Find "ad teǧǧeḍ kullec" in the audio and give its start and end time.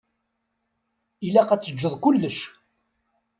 1.51-2.37